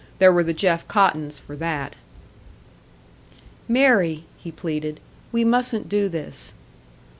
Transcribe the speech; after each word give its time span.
There 0.17 0.33
were 0.33 0.43
the 0.43 0.51
Jeff 0.51 0.87
Cottons 0.87 1.37
for 1.37 1.55
that! 1.57 1.95
"Mary," 3.67 4.23
he 4.39 4.51
pleaded, 4.51 4.99
"we 5.31 5.45
mustn't 5.45 5.89
do 5.89 6.09
this." 6.09 6.55